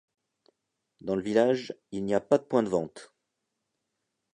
Dans 1.01 1.15
le 1.15 1.21
village, 1.21 1.75
il 1.91 2.05
n'y 2.05 2.15
a 2.15 2.19
pas 2.19 2.39
de 2.39 2.43
points 2.45 2.63
de 2.63 2.69
vente. 2.69 3.13